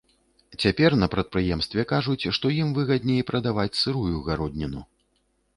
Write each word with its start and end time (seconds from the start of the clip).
Цяпер 0.63 0.95
на 1.01 1.09
прадпрыемстве 1.15 1.85
кажуць, 1.93 2.29
што 2.37 2.45
ім 2.63 2.71
выгадней 2.79 3.21
прадаваць 3.31 3.79
сырую 3.85 4.17
гародніну. 4.31 4.81